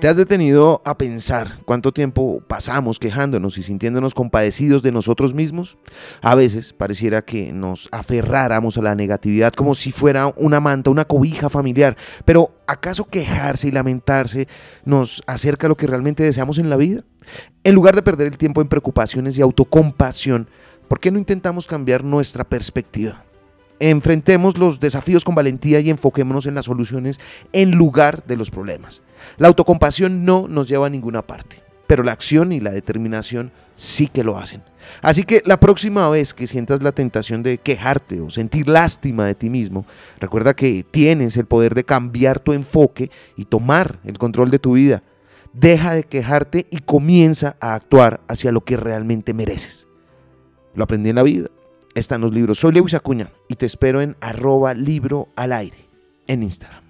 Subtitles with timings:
[0.00, 5.76] ¿Te has detenido a pensar cuánto tiempo pasamos quejándonos y sintiéndonos compadecidos de nosotros mismos?
[6.22, 11.04] A veces pareciera que nos aferráramos a la negatividad como si fuera una manta, una
[11.04, 11.98] cobija familiar.
[12.24, 14.48] Pero ¿acaso quejarse y lamentarse
[14.86, 17.04] nos acerca a lo que realmente deseamos en la vida?
[17.62, 20.48] En lugar de perder el tiempo en preocupaciones y autocompasión,
[20.88, 23.26] ¿por qué no intentamos cambiar nuestra perspectiva?
[23.82, 27.18] Enfrentemos los desafíos con valentía y enfoquémonos en las soluciones
[27.52, 29.02] en lugar de los problemas.
[29.38, 34.06] La autocompasión no nos lleva a ninguna parte, pero la acción y la determinación sí
[34.06, 34.62] que lo hacen.
[35.00, 39.34] Así que la próxima vez que sientas la tentación de quejarte o sentir lástima de
[39.34, 39.86] ti mismo,
[40.20, 44.74] recuerda que tienes el poder de cambiar tu enfoque y tomar el control de tu
[44.74, 45.02] vida.
[45.54, 49.86] Deja de quejarte y comienza a actuar hacia lo que realmente mereces.
[50.74, 51.48] Lo aprendí en la vida
[51.94, 52.58] están los libros.
[52.58, 55.88] Soy Lewis Acuña y te espero en arroba libro al aire
[56.26, 56.89] en Instagram.